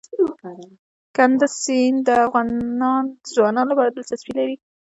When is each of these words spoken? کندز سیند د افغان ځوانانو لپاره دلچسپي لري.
کندز 1.15 1.53
سیند 1.63 1.99
د 2.07 2.09
افغان 2.25 2.47
ځوانانو 3.35 3.69
لپاره 3.71 3.89
دلچسپي 3.91 4.31
لري. 4.39 4.55